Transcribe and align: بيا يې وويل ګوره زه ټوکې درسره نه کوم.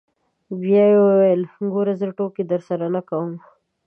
بيا 0.61 0.83
يې 0.91 0.97
وويل 1.05 1.41
ګوره 1.73 1.93
زه 1.99 2.07
ټوکې 2.17 2.43
درسره 2.51 2.85
نه 2.95 3.01
کوم. 3.09 3.31